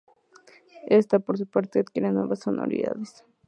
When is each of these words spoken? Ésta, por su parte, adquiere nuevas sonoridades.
Ésta, 0.87 1.19
por 1.19 1.37
su 1.37 1.45
parte, 1.45 1.77
adquiere 1.77 2.11
nuevas 2.11 2.39
sonoridades. 2.39 3.23